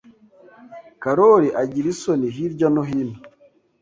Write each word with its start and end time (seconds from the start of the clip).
Karoli 1.01 1.49
agira 1.61 1.87
isoni 1.93 2.27
hirya 2.35 2.67
no 2.73 2.83
hino. 2.89 3.15